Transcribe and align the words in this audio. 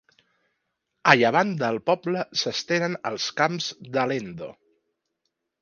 A 1.13 1.13
llevant 1.19 1.51
del 1.59 1.77
poble 1.91 2.25
s'estenen 2.45 2.97
els 3.11 3.29
Camps 3.43 3.71
d'Alendo. 3.97 4.53